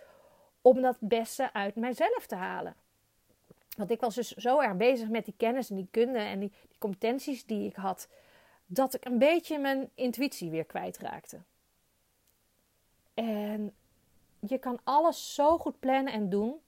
om 0.62 0.82
dat 0.82 0.96
beste 1.00 1.52
uit 1.52 1.74
mijzelf 1.74 2.26
te 2.26 2.34
halen. 2.34 2.76
Want 3.76 3.90
ik 3.90 4.00
was 4.00 4.14
dus 4.14 4.30
zo 4.30 4.60
erg 4.60 4.76
bezig 4.76 5.08
met 5.08 5.24
die 5.24 5.34
kennis 5.36 5.70
en 5.70 5.76
die 5.76 5.88
kunde 5.90 6.18
en 6.18 6.40
die, 6.40 6.52
competenties 6.78 7.46
die 7.46 7.66
ik 7.66 7.76
had, 7.76 8.08
dat 8.66 8.94
ik 8.94 9.04
een 9.04 9.18
beetje 9.18 9.58
mijn 9.58 9.90
intuïtie 9.94 10.50
weer 10.50 10.64
kwijtraakte. 10.64 11.40
En 13.14 13.74
je 14.38 14.58
kan 14.58 14.78
alles 14.84 15.34
zo 15.34 15.58
goed 15.58 15.80
plannen 15.80 16.12
en 16.12 16.28
doen. 16.28 16.60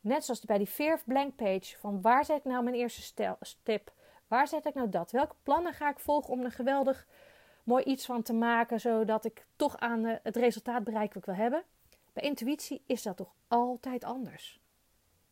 Net 0.00 0.24
zoals 0.24 0.40
bij 0.40 0.58
die 0.58 0.66
Fear 0.66 1.00
Blank 1.04 1.36
Page. 1.36 1.78
Van 1.78 2.00
waar 2.00 2.24
zet 2.24 2.36
ik 2.36 2.44
nou 2.44 2.64
mijn 2.64 2.76
eerste 2.76 3.02
step? 3.40 3.92
Waar 4.26 4.48
zet 4.48 4.66
ik 4.66 4.74
nou 4.74 4.88
dat? 4.88 5.10
Welke 5.10 5.34
plannen 5.42 5.72
ga 5.72 5.90
ik 5.90 5.98
volgen 5.98 6.32
om 6.32 6.44
er 6.44 6.52
geweldig 6.52 7.06
mooi 7.64 7.84
iets 7.84 8.06
van 8.06 8.22
te 8.22 8.32
maken. 8.32 8.80
Zodat 8.80 9.24
ik 9.24 9.46
toch 9.56 9.78
aan 9.78 10.04
het 10.04 10.36
resultaat 10.36 10.84
bereik 10.84 11.14
wat 11.14 11.16
ik 11.16 11.24
wil 11.24 11.34
hebben. 11.34 11.62
Bij 12.12 12.22
intuïtie 12.22 12.82
is 12.86 13.02
dat 13.02 13.16
toch 13.16 13.32
altijd 13.48 14.04
anders. 14.04 14.60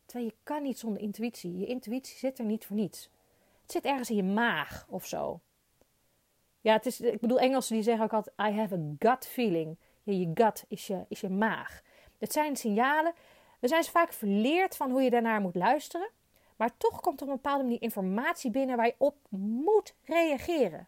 Terwijl 0.07 0.29
je 0.29 0.35
kan 0.43 0.63
niet 0.63 0.79
zonder 0.79 1.01
intuïtie. 1.01 1.57
Je 1.57 1.65
intuïtie 1.65 2.17
zit 2.17 2.39
er 2.39 2.45
niet 2.45 2.65
voor 2.65 2.75
niets. 2.75 3.09
Het 3.61 3.71
zit 3.71 3.85
ergens 3.85 4.09
in 4.09 4.15
je 4.15 4.23
maag 4.23 4.85
of 4.89 5.05
zo. 5.05 5.39
Ja, 6.61 6.73
het 6.73 6.85
is, 6.85 7.01
ik 7.01 7.19
bedoel, 7.19 7.39
Engelsen 7.39 7.75
die 7.75 7.83
zeggen 7.83 8.03
ook 8.03 8.13
altijd: 8.13 8.35
I 8.39 8.59
have 8.59 8.75
a 8.75 9.07
gut 9.07 9.27
feeling. 9.27 9.77
Ja, 10.03 10.13
je 10.13 10.31
gut 10.33 10.65
is 10.67 10.87
je, 10.87 11.05
is 11.07 11.19
je 11.19 11.29
maag. 11.29 11.81
Het 12.17 12.31
zijn 12.31 12.55
signalen. 12.55 13.13
We 13.59 13.67
zijn 13.67 13.83
vaak 13.83 14.13
verleerd 14.13 14.75
van 14.75 14.91
hoe 14.91 15.01
je 15.01 15.09
daarnaar 15.09 15.41
moet 15.41 15.55
luisteren. 15.55 16.09
Maar 16.55 16.77
toch 16.77 17.01
komt 17.01 17.21
er 17.21 17.25
op 17.25 17.31
een 17.31 17.41
bepaalde 17.41 17.63
manier 17.63 17.81
informatie 17.81 18.51
binnen 18.51 18.77
waar 18.77 18.85
je 18.85 18.95
op 18.97 19.15
moet 19.29 19.95
reageren. 20.03 20.87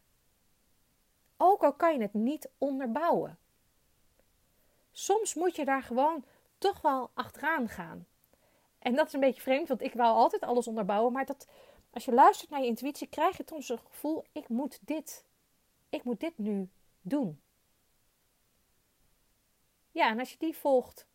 Ook 1.37 1.63
al 1.63 1.73
kan 1.73 1.93
je 1.93 2.01
het 2.01 2.13
niet 2.13 2.49
onderbouwen. 2.57 3.37
Soms 4.91 5.33
moet 5.33 5.55
je 5.55 5.65
daar 5.65 5.83
gewoon 5.83 6.23
toch 6.57 6.81
wel 6.81 7.09
achteraan 7.13 7.69
gaan. 7.69 8.05
En 8.79 8.95
dat 8.95 9.07
is 9.07 9.13
een 9.13 9.19
beetje 9.19 9.41
vreemd, 9.41 9.67
want 9.67 9.81
ik 9.81 9.93
wou 9.93 10.15
altijd 10.15 10.41
alles 10.41 10.67
onderbouwen. 10.67 11.13
Maar 11.13 11.25
dat, 11.25 11.47
als 11.89 12.05
je 12.05 12.13
luistert 12.13 12.49
naar 12.49 12.61
je 12.61 12.67
intuïtie, 12.67 13.07
krijg 13.07 13.37
je 13.37 13.43
soms 13.45 13.69
een 13.69 13.79
gevoel: 13.79 14.25
ik 14.31 14.47
moet 14.49 14.79
dit. 14.81 15.25
Ik 15.89 16.03
moet 16.03 16.19
dit 16.19 16.37
nu 16.37 16.69
doen. 17.01 17.41
Ja, 19.91 20.09
en 20.09 20.19
als 20.19 20.31
je 20.31 20.37
die 20.37 20.55
volgt, 20.55 21.07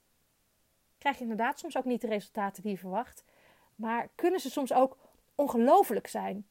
krijg 0.99 1.17
je 1.17 1.23
inderdaad 1.23 1.59
soms 1.59 1.77
ook 1.77 1.85
niet 1.85 2.01
de 2.01 2.07
resultaten 2.07 2.63
die 2.63 2.71
je 2.73 2.79
verwacht. 2.79 3.25
Maar 3.75 4.09
kunnen 4.15 4.41
ze 4.41 4.51
soms 4.51 4.73
ook 4.73 4.97
ongelooflijk 5.35 6.07
zijn. 6.07 6.47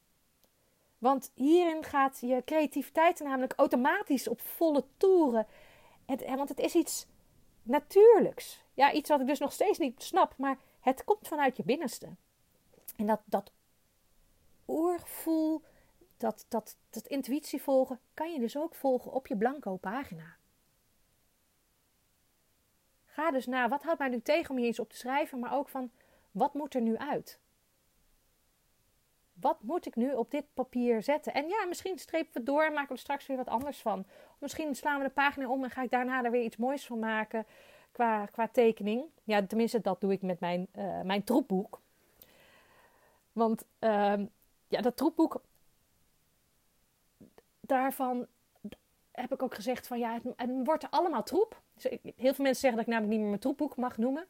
Want 0.98 1.32
hierin 1.36 1.84
gaat 1.84 2.20
je 2.22 2.42
creativiteit 2.46 3.20
namelijk 3.20 3.54
automatisch 3.56 4.28
op 4.28 4.42
volle 4.42 4.84
toeren. 4.98 5.48
Het, 6.06 6.26
want 6.26 6.50
het 6.50 6.60
is 6.60 6.76
iets 6.76 7.06
natuurlijks. 7.64 8.64
Ja, 8.74 8.92
iets 8.92 9.10
wat 9.10 9.20
ik 9.20 9.28
dus 9.28 9.40
nog 9.40 9.52
steeds 9.52 9.78
niet 9.78 10.04
snap, 10.04 10.34
maar 10.38 10.58
het 10.84 11.04
komt 11.04 11.28
vanuit 11.28 11.58
je 11.58 11.64
binnenste. 11.64 12.16
En 12.96 13.06
dat, 13.06 13.22
dat 13.26 13.52
oorgevoel, 14.66 15.64
dat, 16.18 16.46
dat, 16.50 16.78
dat 16.90 17.08
intuïtie 17.08 17.62
volgen, 17.62 18.00
kan 18.14 18.34
je 18.34 18.40
dus 18.40 18.58
ook 18.58 18.76
volgen 18.76 19.12
op 19.12 19.28
je 19.28 19.38
blanco 19.38 19.76
pagina. 19.76 20.36
Ga 23.06 23.32
dus 23.32 23.46
na, 23.46 23.70
wat 23.70 23.84
houdt 23.84 24.00
mij 24.00 24.10
nu 24.10 24.22
tegen 24.22 24.50
om 24.50 24.58
hier 24.58 24.66
eens 24.66 24.80
op 24.80 24.90
te 24.90 24.98
schrijven, 24.98 25.40
maar 25.40 25.54
ook 25.54 25.70
van, 25.70 25.92
wat 26.32 26.54
moet 26.54 26.76
er 26.76 26.82
nu 26.82 26.98
uit? 26.98 27.40
Wat 29.34 29.62
moet 29.62 29.86
ik 29.86 29.96
nu 29.96 30.14
op 30.14 30.32
dit 30.32 30.46
papier 30.54 31.04
zetten? 31.04 31.34
En 31.34 31.48
ja, 31.48 31.66
misschien 31.66 32.00
strepen 32.00 32.34
we 32.34 32.44
door 32.44 32.64
en 32.64 32.74
maken 32.74 32.88
we 32.88 32.94
er 32.94 33.00
straks 33.00 33.26
weer 33.26 33.38
wat 33.38 33.48
anders 33.48 33.82
van. 33.82 34.06
misschien 34.38 34.76
slaan 34.76 34.98
we 34.98 35.08
de 35.08 35.14
pagina 35.14 35.48
om 35.48 35.64
en 35.64 35.70
ga 35.70 35.82
ik 35.82 35.92
daarna 35.92 36.24
er 36.24 36.32
weer 36.32 36.44
iets 36.44 36.58
moois 36.58 36.86
van 36.86 37.00
maken 37.00 37.46
qua, 37.94 38.26
qua 38.26 38.48
tekening. 38.48 39.06
Ja, 39.24 39.46
tenminste, 39.46 39.82
dat 39.82 40.02
doe 40.02 40.12
ik 40.12 40.22
met 40.22 40.40
mijn, 40.40 40.68
uh, 40.78 41.02
mijn 41.02 41.24
troepboek. 41.24 41.82
Want 43.32 43.66
uh, 43.80 44.14
ja, 44.68 44.82
dat 44.82 44.98
troepboek, 44.98 45.42
daarvan 47.60 48.28
heb 49.12 49.34
ik 49.34 49.44
ook 49.44 49.56
gezegd 49.56 49.88
van 49.88 50.00
ja, 50.00 50.20
het, 50.36 50.50
wordt 50.64 50.92
allemaal 50.92 51.24
troep. 51.24 51.62
Dus 51.74 51.84
heel 52.02 52.34
veel 52.34 52.44
mensen 52.44 52.56
zeggen 52.56 52.76
dat 52.76 52.88
ik 52.88 52.88
namelijk 52.88 53.12
niet 53.12 53.20
meer 53.20 53.30
mijn 53.30 53.40
troepboek 53.40 53.76
mag 53.76 53.98
noemen. 53.98 54.28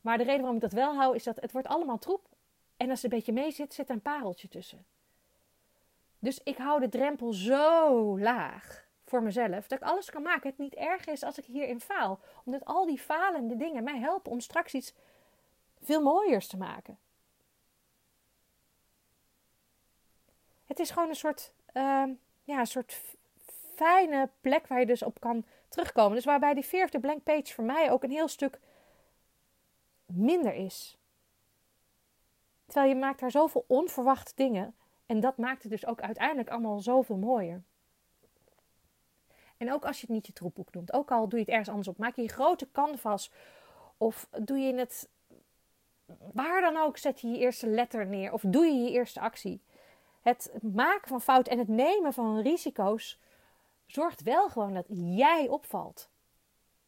Maar 0.00 0.18
de 0.18 0.24
reden 0.24 0.40
waarom 0.40 0.56
ik 0.56 0.62
dat 0.62 0.72
wel 0.72 0.94
hou, 0.94 1.14
is 1.14 1.24
dat 1.24 1.40
het 1.40 1.52
wordt 1.52 1.68
allemaal 1.68 1.98
troep. 1.98 2.28
En 2.76 2.90
als 2.90 3.02
het 3.02 3.12
een 3.12 3.18
beetje 3.18 3.32
mee 3.32 3.50
zit, 3.50 3.74
zit 3.74 3.88
er 3.88 3.94
een 3.94 4.02
pareltje 4.02 4.48
tussen. 4.48 4.86
Dus 6.18 6.40
ik 6.42 6.56
hou 6.56 6.80
de 6.80 6.88
drempel 6.88 7.32
zo 7.32 8.18
laag 8.18 8.87
voor 9.08 9.22
mezelf, 9.22 9.66
dat 9.66 9.80
ik 9.80 9.88
alles 9.88 10.10
kan 10.10 10.22
maken. 10.22 10.50
Het 10.50 10.58
niet 10.58 10.74
erg 10.74 11.06
is 11.06 11.22
als 11.22 11.38
ik 11.38 11.44
hierin 11.44 11.80
faal. 11.80 12.20
Omdat 12.44 12.64
al 12.64 12.86
die 12.86 12.98
falende 12.98 13.56
dingen 13.56 13.84
mij 13.84 13.98
helpen 13.98 14.32
om 14.32 14.40
straks 14.40 14.74
iets 14.74 14.94
veel 15.82 16.02
mooiers 16.02 16.46
te 16.46 16.56
maken. 16.56 16.98
Het 20.66 20.78
is 20.78 20.90
gewoon 20.90 21.08
een 21.08 21.14
soort, 21.14 21.52
uh, 21.74 22.04
ja, 22.44 22.58
een 22.58 22.66
soort 22.66 23.02
fijne 23.74 24.30
plek 24.40 24.66
waar 24.66 24.80
je 24.80 24.86
dus 24.86 25.02
op 25.02 25.20
kan 25.20 25.44
terugkomen. 25.68 26.14
Dus 26.14 26.24
waarbij 26.24 26.54
die 26.54 26.64
vijfde 26.64 27.00
blank 27.00 27.22
page 27.22 27.54
voor 27.54 27.64
mij 27.64 27.90
ook 27.90 28.02
een 28.02 28.10
heel 28.10 28.28
stuk 28.28 28.60
minder 30.06 30.54
is. 30.54 30.98
Terwijl 32.66 32.88
je 32.88 32.96
maakt 32.96 33.20
daar 33.20 33.30
zoveel 33.30 33.64
onverwachte 33.66 34.32
dingen. 34.34 34.74
En 35.06 35.20
dat 35.20 35.36
maakt 35.36 35.62
het 35.62 35.70
dus 35.70 35.86
ook 35.86 36.00
uiteindelijk 36.00 36.48
allemaal 36.48 36.80
zoveel 36.80 37.16
mooier. 37.16 37.62
En 39.58 39.72
ook 39.72 39.84
als 39.84 40.00
je 40.00 40.06
het 40.06 40.14
niet 40.14 40.26
je 40.26 40.32
troepboek 40.32 40.72
noemt, 40.72 40.92
ook 40.92 41.10
al 41.10 41.28
doe 41.28 41.38
je 41.38 41.44
het 41.44 41.48
ergens 41.48 41.68
anders 41.68 41.88
op, 41.88 41.98
maak 41.98 42.16
je 42.16 42.22
je 42.22 42.28
grote 42.28 42.70
canvas 42.72 43.32
of 43.96 44.28
doe 44.42 44.58
je 44.58 44.74
het 44.74 45.08
waar 46.32 46.60
dan 46.60 46.76
ook, 46.76 46.96
zet 46.96 47.20
je 47.20 47.28
je 47.28 47.38
eerste 47.38 47.66
letter 47.66 48.06
neer 48.06 48.32
of 48.32 48.42
doe 48.46 48.64
je 48.64 48.82
je 48.82 48.90
eerste 48.90 49.20
actie. 49.20 49.62
Het 50.22 50.52
maken 50.62 51.08
van 51.08 51.20
fouten 51.20 51.52
en 51.52 51.58
het 51.58 51.68
nemen 51.68 52.12
van 52.12 52.40
risico's 52.40 53.20
zorgt 53.86 54.22
wel 54.22 54.48
gewoon 54.48 54.74
dat 54.74 54.86
jij 54.88 55.48
opvalt. 55.48 56.08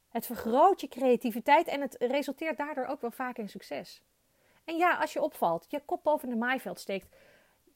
Het 0.09 0.27
vergroot 0.27 0.81
je 0.81 0.89
creativiteit 0.89 1.67
en 1.67 1.81
het 1.81 1.97
resulteert 1.99 2.57
daardoor 2.57 2.87
ook 2.87 3.01
wel 3.01 3.11
vaak 3.11 3.39
in 3.39 3.49
succes. 3.49 4.03
En 4.65 4.77
ja, 4.77 4.97
als 4.97 5.13
je 5.13 5.23
opvalt, 5.23 5.67
je 5.69 5.83
kop 5.85 6.03
boven 6.03 6.29
de 6.29 6.37
maaiveld 6.37 6.79
steekt, 6.79 7.09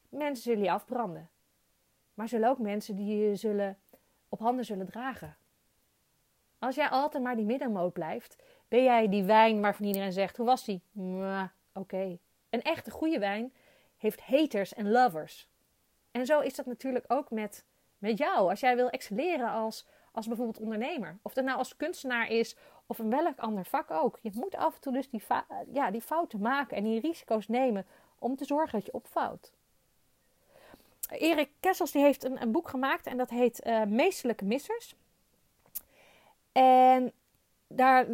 mensen 0.09 0.43
zullen 0.43 0.65
je 0.65 0.71
afbranden. 0.71 1.29
Maar 2.15 2.29
zullen 2.29 2.49
ook 2.49 2.59
mensen 2.59 2.97
die 2.97 3.17
je 3.17 3.37
zullen, 3.37 3.79
op 4.35 4.41
handen 4.41 4.65
zullen 4.65 4.87
dragen. 4.87 5.37
Als 6.59 6.75
jij 6.75 6.89
altijd 6.89 7.23
maar 7.23 7.37
die 7.37 7.45
middenmoot 7.45 7.93
blijft, 7.93 8.37
ben 8.69 8.85
jij 8.85 9.09
die 9.09 9.25
wijn 9.25 9.61
waarvan 9.61 9.87
iedereen 9.87 10.13
zegt: 10.13 10.37
hoe 10.37 10.47
was 10.47 10.65
die? 10.65 10.83
Oké. 11.73 12.19
Een 12.51 12.63
echte 12.63 12.91
goede 12.91 13.19
wijn 13.19 13.53
heeft 13.97 14.21
haters 14.21 14.75
en 14.75 14.91
lovers. 14.91 15.49
En 16.11 16.27
zo 16.27 16.41
is 16.41 16.55
dat 16.55 16.67
natuurlijk 16.67 17.05
ook 17.09 17.31
met 17.31 17.65
met 18.05 18.19
jou. 18.19 18.51
Als 18.51 18.61
jij 18.61 18.77
wil 18.77 18.91
excelleren 18.91 19.51
als, 19.51 19.87
als 20.13 20.27
bijvoorbeeld 20.27 20.61
ondernemer. 20.61 21.19
Of 21.23 21.35
dat 21.35 21.45
nou 21.45 21.59
als 21.59 21.77
kunstenaar 21.77 22.31
is 22.31 22.57
of 22.87 22.99
in 22.99 23.11
welk 23.11 23.39
ander 23.39 23.65
vak 23.65 23.91
ook. 23.91 24.19
Je 24.23 24.31
moet 24.35 24.57
af 24.57 24.75
en 24.75 24.81
toe 24.81 24.93
dus 24.93 25.11
die, 25.11 25.23
ja, 25.73 25.91
die 25.91 26.01
fouten 26.01 26.41
maken 26.41 26.77
en 26.77 26.85
die 26.85 27.01
risico's 27.01 27.49
nemen 27.49 27.87
om 28.19 28.37
te 28.37 28.45
zorgen 28.45 28.79
dat 28.79 28.87
je 28.87 28.93
opvouwt. 28.93 29.53
Erik 31.19 31.51
Kessels 31.61 31.93
die 31.93 32.03
heeft 32.03 32.25
een, 32.25 32.43
een 32.43 32.53
boek 32.53 32.69
gemaakt 32.69 33.07
en 33.07 33.17
dat 33.17 33.31
heet 33.31 33.67
uh, 33.67 33.85
Meestelijke 33.85 34.45
Missers. 34.45 34.95
En 36.53 37.13
daar, 37.67 38.07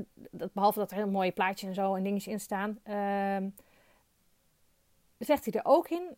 behalve 0.52 0.78
dat 0.78 0.90
er 0.90 0.97
heel 0.97 1.11
mooie 1.11 1.33
plaatjes 1.33 1.69
en 1.69 1.75
zo 1.75 1.95
en 1.95 2.02
dingetjes 2.02 2.33
in 2.33 2.40
staan, 2.40 2.80
uh, 2.85 3.50
zegt 5.19 5.45
hij 5.45 5.54
er 5.54 5.64
ook 5.64 5.88
in: 5.88 6.14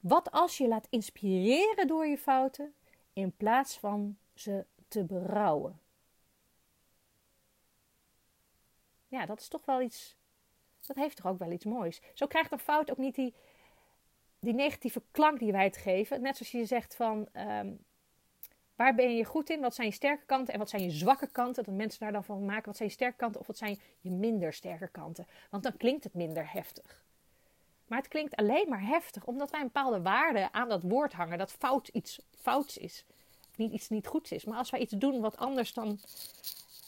wat 0.00 0.30
als 0.30 0.58
je 0.58 0.68
laat 0.68 0.86
inspireren 0.90 1.86
door 1.86 2.06
je 2.06 2.18
fouten 2.18 2.74
in 3.12 3.36
plaats 3.36 3.78
van 3.78 4.18
ze 4.34 4.64
te 4.88 5.04
berouwen. 5.04 5.80
Ja, 9.08 9.26
dat 9.26 9.40
is 9.40 9.48
toch 9.48 9.64
wel 9.64 9.80
iets 9.80 10.18
dat 10.88 10.96
heeft 10.96 11.16
toch 11.16 11.26
ook 11.26 11.38
wel 11.38 11.50
iets 11.50 11.64
moois. 11.64 12.00
Zo 12.14 12.26
krijgt 12.26 12.52
een 12.52 12.58
fout 12.58 12.90
ook 12.90 12.96
niet 12.96 13.14
die, 13.14 13.34
die 14.40 14.54
negatieve 14.54 15.02
klank 15.10 15.38
die 15.38 15.52
wij 15.52 15.64
het 15.64 15.76
geven. 15.76 16.22
Net 16.22 16.36
zoals 16.36 16.52
je 16.52 16.64
zegt 16.64 16.94
van, 16.94 17.28
ehm, 17.32 17.72
waar 18.76 18.94
ben 18.94 19.16
je 19.16 19.24
goed 19.24 19.50
in? 19.50 19.60
Wat 19.60 19.74
zijn 19.74 19.88
je 19.88 19.94
sterke 19.94 20.24
kanten 20.24 20.52
en 20.52 20.58
wat 20.58 20.70
zijn 20.70 20.82
je 20.82 20.90
zwakke 20.90 21.26
kanten? 21.26 21.64
Dat 21.64 21.74
mensen 21.74 22.00
daar 22.00 22.12
dan 22.12 22.24
van 22.24 22.44
maken, 22.44 22.64
wat 22.64 22.76
zijn 22.76 22.88
je 22.88 22.94
sterke 22.94 23.16
kanten 23.16 23.40
of 23.40 23.46
wat 23.46 23.58
zijn 23.58 23.78
je 24.00 24.10
minder 24.10 24.52
sterke 24.52 24.88
kanten? 24.88 25.26
Want 25.50 25.62
dan 25.62 25.76
klinkt 25.76 26.04
het 26.04 26.14
minder 26.14 26.52
heftig. 26.52 27.06
Maar 27.86 27.98
het 27.98 28.08
klinkt 28.08 28.36
alleen 28.36 28.68
maar 28.68 28.82
heftig 28.82 29.24
omdat 29.24 29.50
wij 29.50 29.60
een 29.60 29.66
bepaalde 29.66 30.02
waarde 30.02 30.52
aan 30.52 30.68
dat 30.68 30.82
woord 30.82 31.12
hangen. 31.12 31.38
Dat 31.38 31.52
fout 31.52 31.88
iets 31.88 32.20
fouts 32.30 32.78
is. 32.78 33.04
Niet 33.56 33.72
iets 33.72 33.88
niet 33.88 34.06
goeds 34.06 34.32
is. 34.32 34.44
Maar 34.44 34.58
als 34.58 34.70
wij 34.70 34.80
iets 34.80 34.92
doen 34.92 35.20
wat 35.20 35.36
anders 35.36 35.72
dan 35.72 36.00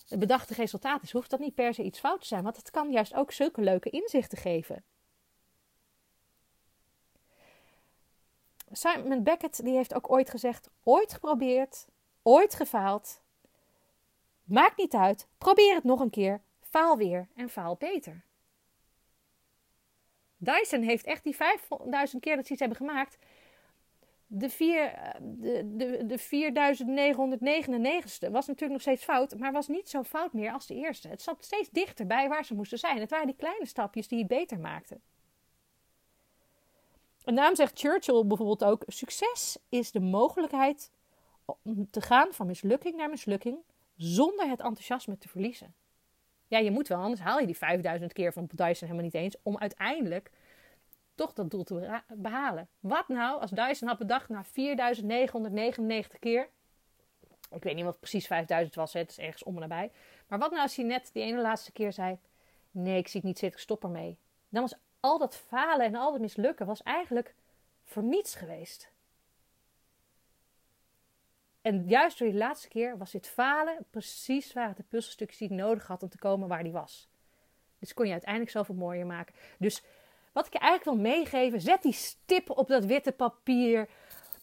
het 0.08 0.18
bedachte 0.18 0.54
resultaat 0.54 1.02
is, 1.02 1.12
hoeft 1.12 1.30
dat 1.30 1.40
niet 1.40 1.54
per 1.54 1.74
se 1.74 1.82
iets 1.82 1.98
fout 1.98 2.20
te 2.20 2.26
zijn. 2.26 2.42
Want 2.42 2.56
het 2.56 2.70
kan 2.70 2.90
juist 2.90 3.14
ook 3.14 3.32
zulke 3.32 3.60
leuke 3.60 3.90
inzichten 3.90 4.38
geven. 4.38 4.84
Simon 8.72 9.22
Beckett 9.22 9.64
die 9.64 9.74
heeft 9.74 9.94
ook 9.94 10.10
ooit 10.10 10.30
gezegd: 10.30 10.70
ooit 10.82 11.12
geprobeerd, 11.12 11.86
ooit 12.22 12.54
gefaald. 12.54 13.22
Maakt 14.44 14.76
niet 14.76 14.94
uit, 14.94 15.28
probeer 15.38 15.74
het 15.74 15.84
nog 15.84 16.00
een 16.00 16.10
keer, 16.10 16.40
faal 16.60 16.96
weer 16.96 17.28
en 17.34 17.48
faal 17.48 17.76
beter. 17.76 18.24
Dyson 20.36 20.82
heeft 20.82 21.04
echt 21.04 21.24
die 21.24 21.36
5000 21.36 22.22
keer 22.22 22.36
dat 22.36 22.46
ze 22.46 22.52
iets 22.52 22.60
hebben 22.60 22.78
gemaakt. 22.78 23.18
De, 24.26 24.48
vier, 24.48 24.92
de, 25.20 25.76
de, 25.76 26.06
de 26.06 26.18
4999ste 26.18 28.30
was 28.30 28.46
natuurlijk 28.46 28.72
nog 28.72 28.80
steeds 28.80 29.04
fout, 29.04 29.38
maar 29.38 29.52
was 29.52 29.68
niet 29.68 29.88
zo 29.88 30.02
fout 30.02 30.32
meer 30.32 30.52
als 30.52 30.66
de 30.66 30.74
eerste. 30.74 31.08
Het 31.08 31.22
zat 31.22 31.44
steeds 31.44 31.70
dichterbij 31.70 32.28
waar 32.28 32.44
ze 32.44 32.54
moesten 32.54 32.78
zijn. 32.78 33.00
Het 33.00 33.10
waren 33.10 33.26
die 33.26 33.36
kleine 33.36 33.66
stapjes 33.66 34.08
die 34.08 34.18
het 34.18 34.28
beter 34.28 34.58
maakten. 34.58 35.02
En 37.30 37.36
daarom 37.36 37.56
zegt 37.56 37.78
Churchill 37.78 38.24
bijvoorbeeld 38.26 38.64
ook: 38.64 38.82
succes 38.86 39.58
is 39.68 39.90
de 39.90 40.00
mogelijkheid 40.00 40.90
om 41.62 41.90
te 41.90 42.00
gaan 42.00 42.32
van 42.32 42.46
mislukking 42.46 42.96
naar 42.96 43.10
mislukking 43.10 43.58
zonder 43.96 44.48
het 44.48 44.60
enthousiasme 44.60 45.18
te 45.18 45.28
verliezen. 45.28 45.74
Ja, 46.46 46.58
je 46.58 46.70
moet 46.70 46.88
wel, 46.88 46.98
anders 46.98 47.20
haal 47.20 47.38
je 47.38 47.46
die 47.46 47.56
5000 47.56 48.12
keer 48.12 48.32
van 48.32 48.48
Dyson 48.54 48.88
helemaal 48.88 49.04
niet 49.04 49.14
eens 49.14 49.36
om 49.42 49.58
uiteindelijk 49.58 50.30
toch 51.14 51.32
dat 51.32 51.50
doel 51.50 51.64
te 51.64 52.00
behalen. 52.08 52.68
Wat 52.80 53.08
nou 53.08 53.40
als 53.40 53.50
Dyson 53.50 53.88
had 53.88 53.98
bedacht 53.98 54.28
na 54.28 54.44
4999 54.44 56.18
keer. 56.18 56.48
Ik 57.50 57.62
weet 57.62 57.74
niet 57.74 57.84
wat 57.84 58.00
precies 58.00 58.26
5000 58.26 58.74
was, 58.74 58.92
het 58.92 59.10
is 59.10 59.18
ergens 59.18 59.42
om 59.42 59.54
en 59.54 59.60
nabij. 59.60 59.92
Maar 60.28 60.38
wat 60.38 60.50
nou 60.50 60.62
als 60.62 60.76
hij 60.76 60.84
net 60.84 61.10
die 61.12 61.22
ene 61.22 61.40
laatste 61.40 61.72
keer 61.72 61.92
zei: 61.92 62.18
Nee, 62.70 62.98
ik 62.98 63.08
zie 63.08 63.20
het 63.20 63.28
niet 63.28 63.38
zitten, 63.38 63.58
ik 63.58 63.64
stop 63.64 63.84
ermee. 63.84 64.18
Dan 64.48 64.62
was 64.62 64.74
al 65.00 65.18
dat 65.18 65.36
falen 65.36 65.86
en 65.86 65.94
al 65.94 66.12
dat 66.12 66.20
mislukken 66.20 66.66
was 66.66 66.82
eigenlijk 66.82 67.34
voor 67.84 68.02
niets 68.02 68.34
geweest. 68.34 68.92
En 71.62 71.88
juist 71.88 72.18
door 72.18 72.28
die 72.28 72.36
laatste 72.36 72.68
keer 72.68 72.98
was 72.98 73.10
dit 73.10 73.28
falen 73.28 73.84
precies 73.90 74.52
waar 74.52 74.68
het 74.68 74.76
de 74.76 74.82
puzzelstukjes 74.82 75.38
die 75.38 75.50
ik 75.50 75.56
nodig 75.56 75.86
had 75.86 76.02
om 76.02 76.08
te 76.08 76.18
komen 76.18 76.48
waar 76.48 76.62
die 76.62 76.72
was. 76.72 77.08
Dus 77.78 77.94
kon 77.94 78.06
je 78.06 78.12
uiteindelijk 78.12 78.50
zoveel 78.50 78.74
mooier 78.74 79.06
maken. 79.06 79.34
Dus 79.58 79.82
wat 80.32 80.46
ik 80.46 80.52
je 80.52 80.58
eigenlijk 80.58 80.96
wil 80.96 81.12
meegeven, 81.12 81.60
zet 81.60 81.82
die 81.82 81.92
stip 81.92 82.50
op 82.50 82.68
dat 82.68 82.84
witte 82.84 83.12
papier. 83.12 83.88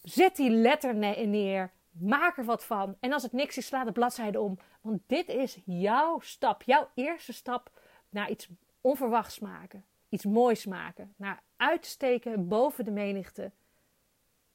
Zet 0.04 0.36
die 0.36 0.50
letter 0.50 0.96
neer. 1.28 1.72
Maak 1.92 2.38
er 2.38 2.46
wat 2.46 2.66
van. 2.66 2.98
En 3.00 3.14
als 3.14 3.24
het 3.24 3.32
niks 3.32 3.58
is, 3.58 3.66
sla 3.66 3.84
de 3.84 3.92
bladzijde 3.92 4.40
om. 4.40 4.60
Want 4.82 5.02
dit 5.08 5.30
is 5.30 5.58
jouw 5.66 6.20
stap, 6.20 6.64
jouw 6.64 6.90
eerste 6.94 7.34
stap 7.34 7.72
naar 8.10 8.30
iets 8.30 8.50
onverwachts 8.82 9.40
maken. 9.40 9.86
Iets 10.10 10.26
moois 10.26 10.66
maken. 10.66 11.14
Naar 11.18 11.44
uitsteken 11.56 12.48
boven 12.48 12.86
de 12.86 12.92
menigte. 12.92 13.52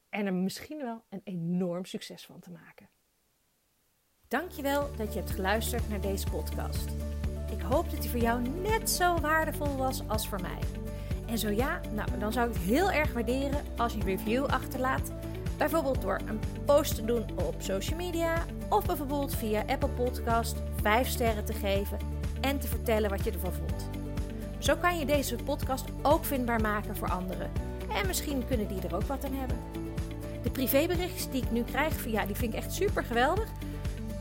En 0.08 0.26
er 0.26 0.34
misschien 0.34 0.78
wel 0.78 1.04
een 1.08 1.20
enorm 1.24 1.84
succes 1.84 2.26
van 2.26 2.40
te 2.40 2.50
maken. 2.50 2.88
Dankjewel 4.28 4.96
dat 4.96 5.12
je 5.12 5.18
hebt 5.18 5.30
geluisterd 5.30 5.88
naar 5.88 6.00
deze 6.00 6.30
podcast. 6.30 6.90
Ik 7.50 7.60
hoop 7.60 7.90
dat 7.90 8.00
die 8.00 8.10
voor 8.10 8.20
jou 8.20 8.48
net 8.48 8.90
zo 8.90 9.16
waardevol 9.16 9.76
was 9.76 10.08
als 10.08 10.28
voor 10.28 10.40
mij. 10.40 10.58
En 11.26 11.38
zo 11.38 11.50
ja, 11.50 11.80
nou, 11.94 12.18
dan 12.18 12.32
zou 12.32 12.48
ik 12.48 12.54
het 12.54 12.62
heel 12.62 12.90
erg 12.90 13.12
waarderen 13.12 13.64
als 13.76 13.92
je 13.92 13.98
een 14.00 14.06
review 14.06 14.44
achterlaat. 14.44 15.12
Bijvoorbeeld 15.58 16.02
door 16.02 16.20
een 16.26 16.40
post 16.64 16.94
te 16.94 17.04
doen 17.04 17.38
op 17.38 17.54
social 17.58 17.96
media 17.96 18.44
of 18.68 18.86
bijvoorbeeld 18.86 19.34
via 19.34 19.64
Apple 19.66 19.88
Podcast 19.88 20.62
5 20.82 21.08
sterren 21.08 21.44
te 21.44 21.52
geven 21.52 21.98
en 22.40 22.60
te 22.60 22.68
vertellen 22.68 23.10
wat 23.10 23.24
je 23.24 23.30
ervan 23.30 23.52
vond. 23.52 24.01
Zo 24.62 24.76
kan 24.76 24.98
je 24.98 25.06
deze 25.06 25.36
podcast 25.36 25.84
ook 26.02 26.24
vindbaar 26.24 26.60
maken 26.60 26.96
voor 26.96 27.10
anderen. 27.10 27.50
En 27.94 28.06
misschien 28.06 28.46
kunnen 28.46 28.68
die 28.68 28.80
er 28.80 28.94
ook 28.94 29.02
wat 29.02 29.24
aan 29.24 29.34
hebben. 29.34 29.56
De 30.42 30.50
privéberichtjes 30.50 31.30
die 31.30 31.42
ik 31.42 31.50
nu 31.50 31.62
krijg, 31.62 31.94
via, 31.94 32.26
die 32.26 32.36
vind 32.36 32.52
ik 32.52 32.58
echt 32.58 32.72
super 32.72 33.04
geweldig. 33.04 33.48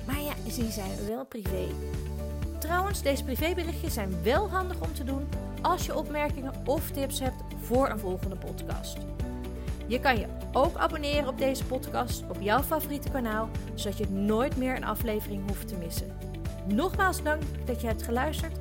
Maar 0.06 0.22
ja, 0.22 0.34
die 0.44 0.72
zijn 0.72 0.92
wel 1.08 1.26
privé. 1.26 1.68
Trouwens, 2.60 3.02
deze 3.02 3.24
privéberichtjes 3.24 3.94
zijn 3.94 4.24
wel 4.24 4.50
handig 4.50 4.80
om 4.80 4.94
te 4.94 5.04
doen 5.04 5.30
als 5.62 5.86
je 5.86 5.98
opmerkingen 5.98 6.54
of 6.66 6.92
tips 6.92 7.20
hebt 7.20 7.44
voor 7.62 7.90
een 7.90 8.00
volgende 8.00 8.36
podcast. 8.36 8.98
Je 9.88 10.00
kan 10.00 10.20
je 10.20 10.28
ook 10.52 10.78
abonneren 10.78 11.28
op 11.28 11.38
deze 11.38 11.66
podcast 11.66 12.24
op 12.30 12.38
jouw 12.40 12.62
favoriete 12.62 13.10
kanaal, 13.10 13.50
zodat 13.74 13.98
je 13.98 14.10
nooit 14.10 14.58
meer 14.58 14.76
een 14.76 14.86
aflevering 14.86 15.48
hoeft 15.48 15.68
te 15.68 15.76
missen. 15.76 16.18
Nogmaals 16.68 17.24
dank 17.24 17.42
dat 17.66 17.82
je 17.82 17.88
hebt 17.88 18.04
geluisterd 18.04 18.61